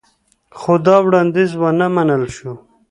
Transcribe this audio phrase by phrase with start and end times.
[0.59, 2.51] خو دا وړاندیز ونه منل شو